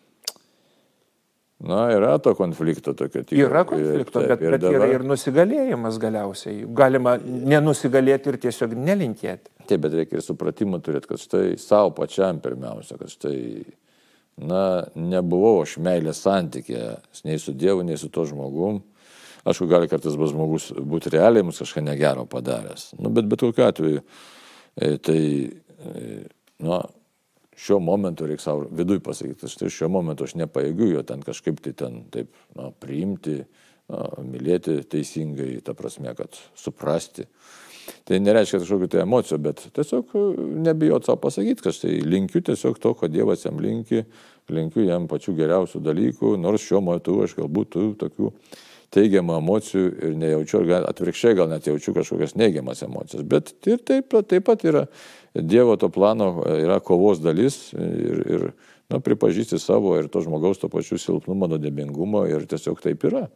yra 1.66 2.18
to 2.22 2.34
konflikto 2.38 2.92
tokio 2.94 3.22
tikro. 3.22 3.46
Yra 3.48 3.64
konflikto, 3.66 4.20
taip, 4.20 4.28
bet, 4.30 4.42
bet 4.54 4.60
dabar... 4.62 4.76
yra 4.78 4.90
ir 4.94 5.04
nusigalėjimas 5.06 5.98
galiausiai. 5.98 6.62
Galima 6.74 7.16
nenusigalėti 7.18 8.30
ir 8.30 8.38
tiesiog 8.44 8.76
nelinkėti. 8.78 9.50
Taip, 9.66 9.82
bet 9.82 9.96
reikia 9.98 10.20
ir 10.20 10.24
supratimą 10.24 10.78
turėti, 10.84 11.10
kad 11.10 11.22
štai 11.22 11.56
savo 11.60 11.90
pačiam 11.96 12.38
pirmiausia, 12.44 12.98
kad 13.00 13.10
štai, 13.10 13.40
na, 14.38 14.62
nebuvau 14.94 15.64
aš 15.64 15.76
meilės 15.82 16.22
santykė, 16.22 16.84
nei 17.26 17.42
su 17.42 17.56
Dievu, 17.58 17.82
nei 17.86 17.98
su 17.98 18.10
to 18.12 18.24
žmogum. 18.28 18.78
Aišku, 19.48 19.66
gali 19.70 19.88
kartais 19.90 20.16
bus 20.18 20.30
žmogus 20.34 20.70
būti 20.78 21.10
realiai 21.14 21.46
mums 21.46 21.58
kažką 21.62 21.82
negero 21.82 22.26
padaręs. 22.28 22.92
Nu, 23.00 23.10
bet 23.14 23.26
bet 23.30 23.42
kokiu 23.42 23.66
atveju, 23.66 24.02
e, 24.76 24.94
tai, 25.02 25.20
e, 25.48 26.06
nu, 26.62 26.80
šiuo 27.58 27.78
momentu 27.82 28.26
reikia 28.26 28.44
savo 28.44 28.66
viduje 28.70 29.02
pasakyti, 29.04 29.50
štai 29.50 29.70
šiuo 29.72 29.90
momentu 29.98 30.26
aš 30.28 30.36
nepaėgiu 30.38 30.92
jo 30.92 31.04
ten 31.06 31.22
kažkaip 31.26 31.62
tai 31.64 31.74
ten 31.78 32.02
taip 32.14 32.30
na, 32.56 32.70
priimti, 32.70 33.40
na, 33.90 34.04
mylėti 34.22 34.80
teisingai, 34.90 35.56
ta 35.64 35.74
prasme, 35.78 36.14
kad 36.18 36.38
suprasti. 36.58 37.26
Tai 38.04 38.18
nereiškia 38.20 38.60
kažkokių 38.60 38.88
tai 38.92 39.00
emocijų, 39.00 39.38
bet 39.46 39.62
tiesiog 39.76 40.12
nebijot 40.66 41.08
savo 41.08 41.22
pasakyti, 41.24 41.64
kad 41.64 41.76
štai 41.76 41.94
linkiu 42.04 42.42
tiesiog 42.44 42.78
to, 42.82 42.92
ko 42.94 43.08
Dievas 43.08 43.46
jam 43.46 43.60
linki, 43.64 44.02
linkiu 44.52 44.84
jam 44.84 45.08
pačių 45.08 45.34
geriausių 45.38 45.80
dalykų, 45.86 46.34
nors 46.40 46.66
šiuo 46.68 46.82
metu 46.84 47.16
aš 47.24 47.38
galbūt 47.40 47.78
tokių 48.00 48.32
teigiamų 48.94 49.36
emocijų 49.42 49.88
ir 50.08 50.16
nejaučiu, 50.18 50.62
ar 50.76 50.86
atvirkščiai 50.88 51.36
gal 51.38 51.50
net 51.50 51.66
jaučiu 51.68 51.94
kažkokias 51.96 52.36
neigiamas 52.40 52.82
emocijas. 52.86 53.24
Bet 53.28 53.52
ir 53.68 53.82
taip, 53.84 54.14
taip 54.30 54.46
pat 54.48 54.64
yra 54.68 54.86
Dievo 55.38 55.76
to 55.78 55.90
plano, 55.92 56.40
yra 56.48 56.80
kovos 56.80 57.20
dalis 57.22 57.68
ir, 57.76 58.22
ir 58.24 58.46
nu, 58.88 59.00
pripažįsti 59.04 59.60
savo 59.60 59.92
ir 59.98 60.08
to 60.10 60.22
žmogaus 60.24 60.58
to 60.62 60.70
pačiu 60.72 60.98
silpnumo, 60.98 61.50
nuodėmingumo 61.52 62.24
ir 62.30 62.48
tiesiog 62.48 62.80
taip 62.82 63.04
yra. 63.10 63.26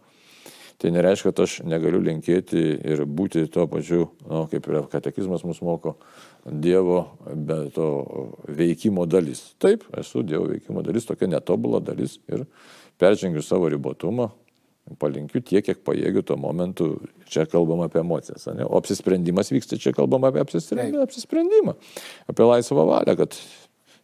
Tai 0.82 0.90
nereiškia, 0.90 1.30
kad 1.30 1.44
aš 1.44 1.52
negaliu 1.68 2.00
linkėti 2.02 2.62
ir 2.90 3.04
būti 3.06 3.44
tuo 3.52 3.68
pačiu, 3.70 4.08
nu, 4.26 4.46
kaip 4.50 4.66
ir 4.66 4.80
katekizmas 4.90 5.44
mus 5.46 5.60
moko, 5.62 5.98
Dievo 6.42 7.04
be 7.22 7.68
to 7.70 7.86
veikimo 8.48 9.04
dalis. 9.06 9.52
Taip, 9.62 9.84
esu 10.00 10.24
Dievo 10.26 10.48
veikimo 10.50 10.82
dalis, 10.82 11.06
tokia 11.06 11.28
netobula 11.30 11.78
dalis 11.84 12.16
ir 12.26 12.48
peržengiu 12.98 13.44
savo 13.46 13.68
ribotumą, 13.70 14.32
palinkiu 15.00 15.42
tiek, 15.44 15.64
kiek 15.64 15.82
pajėgiu 15.86 16.24
tuo 16.26 16.36
momentu. 16.40 16.88
Čia 17.30 17.46
kalbam 17.50 17.84
apie 17.84 18.00
emocijas, 18.02 18.48
ne? 18.52 18.66
o 18.66 18.76
apsisprendimas 18.80 19.52
vyksta, 19.54 19.78
čia 19.80 19.94
kalbam 19.96 20.26
apie 20.28 20.42
apsisprendimą, 20.42 21.06
apsisprendimą, 21.06 21.76
apie 22.28 22.48
laisvą 22.48 22.84
valią, 22.90 23.16
kad 23.22 23.38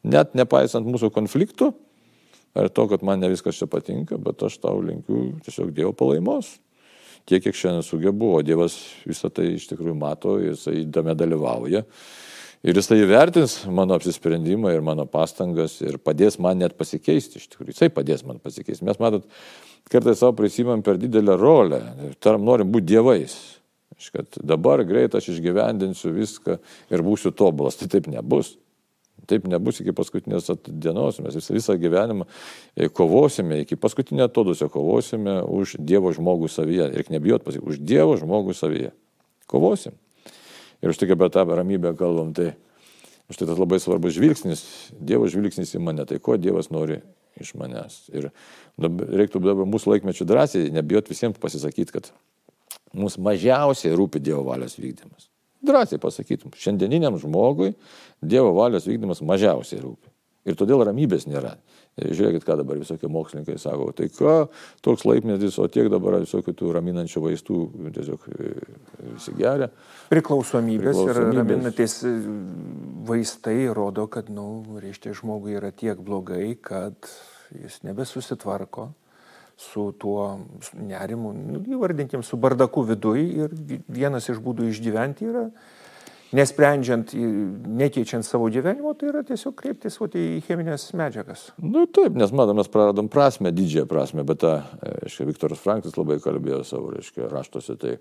net 0.06 0.38
nepaisant 0.38 0.88
mūsų 0.88 1.10
konfliktų, 1.14 1.72
ar 2.58 2.70
to, 2.72 2.86
kad 2.90 3.04
man 3.06 3.20
ne 3.22 3.30
viskas 3.32 3.58
čia 3.58 3.68
patinka, 3.70 4.16
bet 4.22 4.42
aš 4.46 4.60
tau 4.62 4.80
linkiu 4.84 5.34
tiesiog 5.44 5.74
Dievo 5.76 5.92
palaimos. 5.96 6.56
Tiek, 7.28 7.42
kiek 7.44 7.56
šiandien 7.56 7.84
sugebu, 7.84 8.30
o 8.38 8.40
Dievas 8.46 8.78
visą 9.04 9.28
tai 9.34 9.50
iš 9.58 9.66
tikrųjų 9.68 9.98
mato, 9.98 10.38
jisai 10.40 10.86
tame 10.94 11.12
dalyvauja. 11.18 11.82
Ir 12.66 12.74
jisai 12.74 12.98
įvertins 13.04 13.60
mano 13.70 13.94
apsisprendimą 13.94 14.72
ir 14.74 14.82
mano 14.82 15.04
pastangas 15.06 15.76
ir 15.84 16.00
padės 16.02 16.40
man 16.42 16.58
net 16.58 16.74
pasikeisti, 16.78 17.38
iš 17.38 17.52
tikrųjų. 17.52 17.74
Jisai 17.74 17.88
padės 17.94 18.24
man 18.26 18.40
pasikeisti. 18.42 18.86
Mes 18.88 18.98
matot, 18.98 19.28
kartais 19.92 20.18
savo 20.18 20.34
prisimam 20.40 20.82
per 20.82 20.98
didelę 20.98 21.36
rolę 21.38 21.78
taram 22.24 22.42
norim 22.46 22.72
būti 22.74 22.90
dievais. 22.94 23.36
Kad 24.14 24.40
dabar 24.46 24.82
greit 24.86 25.14
aš 25.18 25.32
išgyvendinsiu 25.34 26.10
viską 26.14 26.58
ir 26.94 27.02
būsiu 27.06 27.32
tobulas. 27.34 27.78
Tai 27.78 27.88
taip 27.90 28.10
nebus. 28.10 28.56
Taip 29.30 29.46
nebus 29.50 29.80
iki 29.82 29.94
paskutinės 29.94 30.50
dienos. 30.66 31.18
Mes 31.22 31.38
visą, 31.38 31.54
visą 31.54 31.78
gyvenimą 31.78 32.26
e, 32.26 32.86
kovosime, 32.88 33.62
iki 33.64 33.78
paskutinio 33.78 34.28
atodusio 34.28 34.70
kovosime 34.70 35.40
už 35.42 35.76
Dievo 35.82 36.14
žmogų 36.14 36.50
savyje. 36.50 36.90
Ir 36.94 37.10
nebijot 37.14 37.46
pasakyti, 37.46 37.74
už 37.74 37.82
Dievo 37.82 38.18
žmogų 38.18 38.54
savyje. 38.56 38.92
Kovosim. 39.50 39.98
Ir 40.84 40.94
štai 40.94 41.10
apie 41.14 41.28
tą 41.34 41.44
ramybę 41.48 41.94
kalbam, 41.98 42.32
tai 42.36 42.52
štai 43.32 43.48
tas 43.50 43.58
labai 43.58 43.80
svarbus 43.82 44.14
žvilgsnis, 44.16 44.64
Dievo 44.94 45.28
žvilgsnis 45.30 45.74
į 45.74 45.82
mane, 45.82 46.06
tai 46.08 46.20
ko 46.22 46.38
Dievas 46.38 46.70
nori 46.70 47.00
iš 47.38 47.54
manęs. 47.58 48.04
Ir 48.14 48.30
dabar, 48.80 49.10
reiktų 49.22 49.42
dabar 49.42 49.68
mūsų 49.68 49.94
laikmečių 49.94 50.26
drąsiai, 50.28 50.70
nebijot 50.74 51.10
visiems 51.10 51.40
pasisakyti, 51.42 51.94
kad 51.94 52.12
mums 52.96 53.18
mažiausiai 53.22 53.96
rūpi 53.98 54.22
Dievo 54.22 54.44
valios 54.46 54.78
vykdymas. 54.78 55.28
Drąsiai 55.66 55.98
pasakytum, 55.98 56.54
šiandieniniam 56.54 57.18
žmogui 57.18 57.72
Dievo 58.22 58.54
valios 58.56 58.86
vykdymas 58.86 59.22
mažiausiai 59.26 59.82
rūpi. 59.82 60.12
Ir 60.48 60.56
todėl 60.56 60.84
ramybės 60.86 61.26
nėra. 61.28 61.56
Žiūrėkit, 61.98 62.44
ką 62.46 62.56
dabar 62.60 62.78
visokie 62.78 63.08
mokslininkai 63.10 63.56
sako, 63.60 63.90
tai 63.96 64.08
ką, 64.12 64.34
toks 64.84 65.04
laipmetis, 65.08 65.56
o 65.58 65.66
tiek 65.72 65.88
dabar 65.90 66.18
visokių 66.22 66.54
tų 66.58 66.74
raminančių 66.76 67.22
vaistų 67.24 67.58
tiesiog 67.96 68.28
e, 68.30 68.52
visi 69.16 69.34
geria. 69.38 69.70
Priklausomybės, 70.12 70.94
Priklausomybės. 70.94 71.32
ir 71.32 71.40
raminantis 71.40 71.96
e, 72.06 72.14
vaistai 73.08 73.58
rodo, 73.74 74.06
kad, 74.12 74.30
na, 74.30 74.44
nu, 74.44 74.78
reiškia, 74.82 75.16
žmogui 75.18 75.58
yra 75.58 75.72
tiek 75.74 75.98
blogai, 75.98 76.52
kad 76.62 77.10
jis 77.54 77.80
nebesusitvarko 77.88 78.92
su 79.58 79.90
tuo 79.98 80.38
nerimu, 80.78 81.32
nu, 81.34 81.64
įvardinkim, 81.74 82.22
su 82.22 82.38
bardaku 82.38 82.84
viduje 82.86 83.26
ir 83.42 83.54
vienas 83.90 84.28
iš 84.30 84.38
būdų 84.44 84.68
išgyventi 84.70 85.26
yra 85.26 85.48
nesprendžiant, 86.36 87.14
nekeičiant 87.80 88.26
savo 88.26 88.48
gyvenimo, 88.52 88.92
tai 88.98 89.10
yra 89.12 89.22
tiesiog 89.26 89.54
kreiptis 89.58 89.96
vat, 90.00 90.16
į 90.18 90.42
cheminės 90.46 90.90
medžiagas. 90.98 91.48
Na 91.62 91.72
nu, 91.72 91.86
taip, 91.88 92.16
nes 92.18 92.32
matom, 92.36 92.60
mes 92.60 92.70
praradom 92.72 93.08
prasme, 93.12 93.52
didžiąją 93.54 93.88
prasme, 93.88 94.24
bet 94.28 94.42
tą, 94.44 94.58
reiškia, 95.04 95.28
Viktoras 95.30 95.62
Franklis 95.62 95.96
labai 95.96 96.18
kalbėjo 96.24 96.62
savo, 96.68 96.92
reiškia, 96.96 97.30
raštuose, 97.32 97.78
tai 97.80 97.96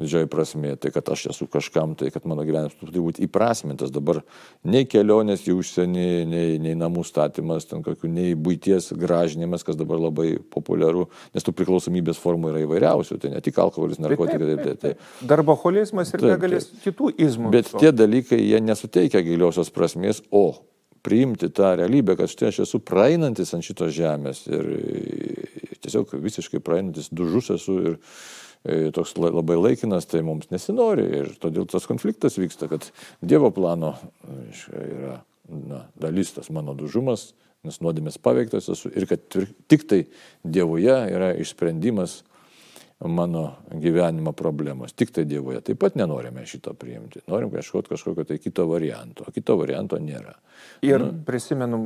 didžioji 0.00 0.28
prasme, 0.32 0.72
tai 0.80 0.90
kad 0.94 1.08
aš 1.12 1.26
esu 1.32 1.46
kažkam, 1.50 1.94
tai 1.98 2.10
kad 2.14 2.24
mano 2.28 2.44
gyvenimas 2.46 2.74
turi 2.80 3.02
būti 3.02 3.26
įprasmintas. 3.26 3.92
Dabar 3.92 4.22
nei 4.64 4.86
kelionės 4.88 5.44
į 5.46 5.56
užsienį, 5.58 6.06
nei, 6.28 6.56
nei 6.62 6.74
namų 6.78 7.04
statymas, 7.06 7.68
kokių, 7.68 8.10
nei 8.10 8.34
būties 8.38 8.92
gražinimas, 8.98 9.64
kas 9.66 9.78
dabar 9.80 10.00
labai 10.00 10.34
populiaru, 10.52 11.08
nes 11.36 11.46
tų 11.46 11.54
priklausomybės 11.60 12.20
formų 12.22 12.54
yra 12.54 12.64
įvairiausių, 12.64 13.20
tai 13.22 13.34
ne 13.34 13.44
tik 13.44 13.60
alkoholis, 13.62 14.00
narkotikai. 14.02 14.42
Taip, 14.42 14.64
taip, 14.64 14.82
taip, 14.82 14.98
taip. 14.98 15.28
Darboholizmas 15.28 16.12
ir 16.16 16.26
begalės 16.30 16.72
kitų 16.84 17.14
izmų. 17.28 17.52
Bet 17.54 17.72
tie 17.76 17.92
dalykai, 17.94 18.40
jie 18.40 18.60
nesuteikia 18.64 19.24
giliosios 19.26 19.72
prasmės, 19.74 20.24
o 20.32 20.46
priimti 21.02 21.50
tą 21.50 21.74
realybę, 21.76 22.14
kad 22.18 22.30
štai 22.30 22.52
aš 22.52 22.62
esu 22.66 22.78
praeinantis 22.86 23.50
ant 23.56 23.66
šitos 23.66 23.90
žemės 23.96 24.44
ir 24.46 24.68
tiesiog 25.82 26.14
visiškai 26.22 26.62
praeinantis 26.62 27.10
dužus 27.10 27.50
esu 27.56 27.78
ir 27.82 27.96
toks 28.94 29.16
labai 29.18 29.56
laikinas, 29.58 30.06
tai 30.06 30.22
mums 30.26 30.50
nesinori 30.52 31.06
ir 31.20 31.30
todėl 31.42 31.66
tas 31.70 31.88
konfliktas 31.90 32.38
vyksta, 32.38 32.68
kad 32.70 32.88
Dievo 33.20 33.50
plano 33.54 33.96
yra 34.70 35.20
na, 35.48 35.86
dalis 35.98 36.32
tas 36.36 36.50
mano 36.54 36.74
dužumas, 36.78 37.32
nes 37.66 37.78
nuodėmės 37.82 38.18
paveiktas 38.22 38.68
esu 38.72 38.90
ir 38.94 39.06
kad 39.10 39.40
tik 39.70 39.86
tai 39.90 40.04
Dievoje 40.42 40.98
yra 41.14 41.32
išsprendimas 41.38 42.22
mano 43.02 43.56
gyvenimo 43.70 44.32
problemos. 44.32 44.92
Tik 44.94 45.10
tai 45.10 45.24
Dievoje. 45.26 45.60
Taip 45.60 45.78
pat 45.82 45.96
nenorime 45.98 46.44
šito 46.46 46.74
priimti. 46.78 47.22
Norim 47.26 47.50
kažkokio, 47.50 47.96
kažkokio 47.96 48.24
tai 48.24 48.38
kito 48.38 48.66
varianto. 48.70 49.24
O 49.26 49.34
kito 49.34 49.56
varianto 49.58 49.98
nėra. 49.98 50.36
Ir 50.86 51.02
nu, 51.02 51.10
prisimenu 51.26 51.80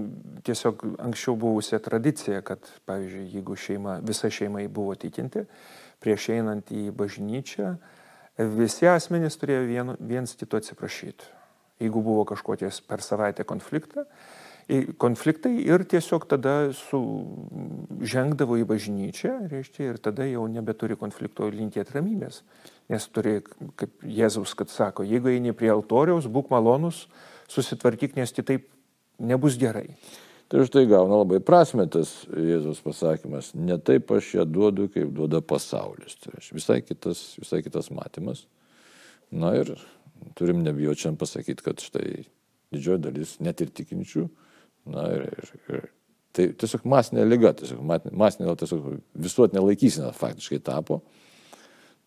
tiesiog 0.45 0.85
anksčiau 1.07 1.37
buvusią 1.41 1.81
tradiciją, 1.85 2.43
kad, 2.45 2.69
pavyzdžiui, 2.89 3.31
jeigu 3.33 3.57
šeima, 3.57 3.99
visa 4.05 4.31
šeima 4.31 4.61
buvo 4.69 4.95
tikinti, 5.01 5.47
prieš 6.07 6.31
einant 6.37 6.71
į 6.71 6.89
bažnyčią, 6.95 7.75
visi 8.57 8.87
asmenys 8.87 9.39
turėjo 9.41 9.67
vien, 9.67 9.95
viens 9.99 10.39
kito 10.39 10.61
atsiprašyti. 10.61 11.33
Jeigu 11.83 12.01
buvo 12.01 12.25
kažkokies 12.29 12.81
per 12.87 13.03
savaitę 13.05 13.45
konfliktą, 13.45 14.07
konfliktai 14.99 15.53
ir 15.63 15.85
tiesiog 15.87 16.25
tada 16.27 16.55
žengdavo 18.03 18.57
į 18.59 18.65
bažnyčią, 18.67 19.35
reiškia, 19.53 19.91
ir 19.93 20.01
tada 20.03 20.27
jau 20.27 20.47
nebeturi 20.51 20.97
konflikto 20.99 21.51
linkėti 21.53 21.95
ramybės. 21.95 22.41
Nes 22.91 23.07
turi, 23.11 23.39
kaip 23.79 24.03
Jėzus, 24.03 24.57
kad 24.59 24.71
sako, 24.73 25.07
jeigu 25.07 25.31
eini 25.31 25.55
prie 25.57 25.71
altoriaus, 25.75 26.27
būk 26.31 26.51
malonus, 26.55 27.05
susitvarkyk, 27.53 28.17
nes 28.19 28.35
kitaip 28.35 28.67
nebus 29.19 29.59
gerai. 29.61 29.91
Tai 30.49 30.63
už 30.63 30.71
tai 30.71 30.85
gauna 30.87 31.19
labai 31.25 31.41
prasme 31.43 31.89
tas 31.91 32.13
Jėzus 32.31 32.79
pasakymas. 32.85 33.51
Ne 33.59 33.81
taip 33.83 34.13
aš 34.15 34.29
ją 34.37 34.45
duodu, 34.47 34.87
kaip 34.95 35.11
duoda 35.15 35.41
pasaulis. 35.43 36.15
Tai 36.23 36.39
visai 36.55 36.79
kitas, 36.87 37.33
visai 37.41 37.65
kitas 37.67 37.91
matymas. 37.91 38.45
Na 39.35 39.57
ir 39.59 39.73
turim 40.39 40.63
nebijoti 40.63 41.03
šiandien 41.03 41.19
pasakyti, 41.19 41.67
kad 41.67 41.83
štai 41.83 42.23
didžioji 42.75 43.03
dalis 43.09 43.35
net 43.43 43.65
ir 43.65 43.73
tikinčių. 43.75 44.29
Na 44.95 45.09
ir, 45.17 45.27
ir, 45.35 45.51
ir 45.75 45.89
tai 46.37 46.47
tiesiog 46.55 46.87
masinė 46.87 47.27
lyga, 47.27 47.51
tiesiog 47.59 47.83
masinė, 48.15 48.55
tiesiog 48.61 48.87
visuotinė 49.27 49.65
laikysena 49.65 50.13
faktiškai 50.15 50.61
tapo. 50.63 51.01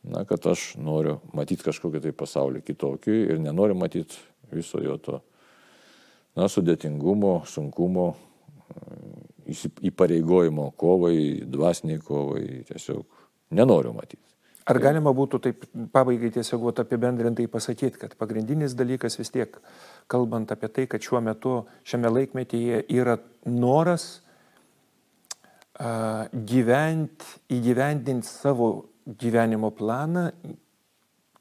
Na, 0.07 0.23
kad 0.23 0.45
aš 0.47 0.77
noriu 0.79 1.17
matyti 1.35 1.65
kažkokį 1.65 1.99
tai 2.05 2.15
pasaulį 2.15 2.63
kitokį 2.63 3.17
ir 3.33 3.43
nenoriu 3.43 3.75
matyti 3.75 4.15
viso 4.55 4.79
jo 4.79 4.95
to, 5.03 5.17
na, 6.39 6.47
sudėtingumo, 6.47 7.41
sunkumo, 7.51 8.13
įpareigojimo 9.89 10.71
kovai, 10.77 11.45
dvasiniai 11.49 12.01
kovai, 12.05 12.63
tiesiog 12.69 13.05
nenoriu 13.57 13.93
matyti. 13.95 14.23
Ar 14.69 14.77
galima 14.77 15.09
būtų 15.17 15.39
taip 15.41 15.63
pabaigai 15.95 16.29
tiesiog 16.35 16.67
apibendrintai 16.83 17.47
pasakyti, 17.49 17.97
kad 18.03 18.13
pagrindinis 18.19 18.75
dalykas 18.77 19.17
vis 19.17 19.31
tiek, 19.33 19.55
kalbant 20.11 20.51
apie 20.53 20.69
tai, 20.69 20.85
kad 20.91 21.01
šiuo 21.01 21.21
metu 21.25 21.65
šiame 21.89 22.11
laikmetyje 22.13 22.83
yra 22.93 23.17
noras 23.49 24.21
uh, 25.79 26.29
gyventi, 26.33 27.25
įgyvendinti 27.57 28.29
savo 28.29 28.69
gyvenimo 29.09 29.71
planą, 29.73 30.29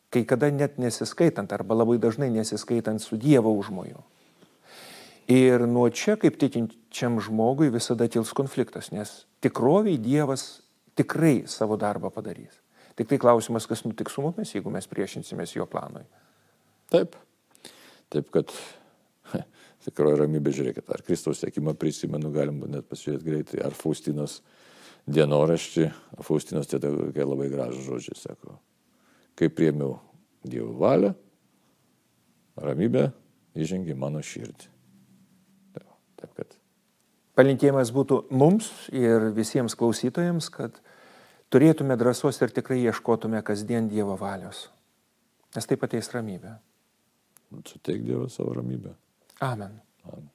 kai 0.08 0.24
kada 0.24 0.48
net 0.48 0.78
nesiskaitant 0.80 1.52
arba 1.52 1.76
labai 1.82 1.98
dažnai 2.00 2.30
nesiskaitant 2.32 3.02
su 3.04 3.20
Dievo 3.20 3.52
užmoju. 3.60 4.00
Ir 5.28 5.66
nuo 5.68 5.90
čia, 5.92 6.16
kaip 6.16 6.38
tikinčiam 6.40 7.18
žmogui, 7.20 7.68
visada 7.72 8.06
kils 8.08 8.32
konfliktas, 8.36 8.88
nes 8.94 9.26
tikroviai 9.44 10.00
Dievas 10.00 10.62
tikrai 10.96 11.42
savo 11.50 11.76
darbą 11.76 12.08
padarys. 12.14 12.54
Tik 12.96 13.10
tai 13.10 13.18
klausimas, 13.20 13.68
kas 13.68 13.84
nutiks 13.84 14.16
su 14.16 14.24
mumis, 14.24 14.54
jeigu 14.56 14.72
mes 14.74 14.88
priešinsimės 14.90 15.52
jo 15.54 15.68
planui. 15.70 16.06
Taip. 16.90 17.18
Taip, 18.08 18.30
kad 18.32 18.54
tikroji 19.84 20.22
ramybė, 20.22 20.54
žiūrėkit, 20.56 20.88
ar 20.90 21.04
Kristaus 21.04 21.42
sėkimą 21.44 21.76
prisimenu, 21.78 22.32
galim 22.32 22.64
net 22.72 22.88
pasižiūrėti 22.88 23.28
greitai, 23.28 23.60
ar 23.68 23.76
Faustinos 23.76 24.40
dienoraštį, 25.08 25.90
Faustinos 26.24 26.72
tie 26.72 26.80
labai 26.80 27.50
gražus 27.52 27.84
žodžiai 27.86 28.18
sako, 28.18 28.56
kai 29.38 29.52
priemiau 29.52 29.98
Dievo 30.48 30.72
valią, 30.80 31.12
ramybė 32.64 33.08
įžengė 33.58 33.96
mano 33.98 34.24
širdį. 34.24 34.77
Taip 36.18 36.32
kad. 36.36 36.56
Palinkėjimas 37.38 37.92
būtų 37.94 38.24
mums 38.34 38.70
ir 38.90 39.28
visiems 39.36 39.76
klausytojams, 39.78 40.48
kad 40.50 40.80
turėtume 41.54 41.94
drąsos 42.00 42.40
ir 42.42 42.54
tikrai 42.54 42.80
ieškotume 42.82 43.42
kasdien 43.46 43.86
Dievo 43.92 44.16
valios. 44.18 44.66
Nes 45.54 45.70
taip 45.70 45.86
ateis 45.86 46.10
ramybė. 46.12 46.56
Suteik 47.64 48.02
Dievą 48.04 48.26
savo 48.32 48.58
ramybę. 48.58 48.96
Amen. 49.40 49.78
Amen. 50.04 50.26